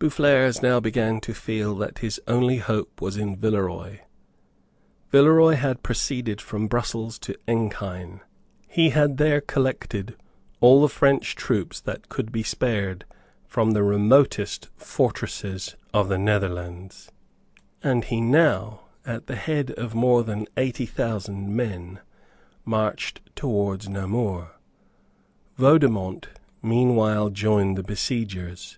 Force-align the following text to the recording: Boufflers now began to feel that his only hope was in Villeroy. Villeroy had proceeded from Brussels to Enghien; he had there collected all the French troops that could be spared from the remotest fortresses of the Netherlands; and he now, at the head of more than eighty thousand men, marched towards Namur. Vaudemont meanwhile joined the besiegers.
Boufflers 0.00 0.60
now 0.60 0.80
began 0.80 1.20
to 1.20 1.32
feel 1.32 1.76
that 1.76 1.98
his 1.98 2.20
only 2.26 2.56
hope 2.56 3.00
was 3.00 3.16
in 3.16 3.36
Villeroy. 3.36 4.00
Villeroy 5.12 5.54
had 5.54 5.84
proceeded 5.84 6.40
from 6.40 6.66
Brussels 6.66 7.16
to 7.20 7.36
Enghien; 7.46 8.18
he 8.66 8.90
had 8.90 9.18
there 9.18 9.40
collected 9.40 10.16
all 10.58 10.82
the 10.82 10.88
French 10.88 11.36
troops 11.36 11.78
that 11.80 12.08
could 12.08 12.32
be 12.32 12.42
spared 12.42 13.04
from 13.46 13.70
the 13.70 13.84
remotest 13.84 14.68
fortresses 14.76 15.76
of 15.94 16.08
the 16.08 16.18
Netherlands; 16.18 17.12
and 17.80 18.02
he 18.06 18.20
now, 18.20 18.80
at 19.06 19.28
the 19.28 19.36
head 19.36 19.70
of 19.70 19.94
more 19.94 20.24
than 20.24 20.48
eighty 20.56 20.86
thousand 20.86 21.54
men, 21.54 22.00
marched 22.64 23.20
towards 23.36 23.88
Namur. 23.88 24.48
Vaudemont 25.56 26.30
meanwhile 26.62 27.30
joined 27.30 27.78
the 27.78 27.84
besiegers. 27.84 28.76